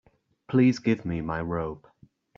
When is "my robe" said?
1.21-1.85